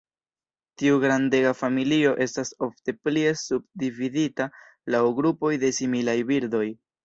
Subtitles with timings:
[0.81, 4.51] Tiu grandega familio estas ofte plie subdividita
[4.97, 6.69] laŭ grupoj de similaj birdoj.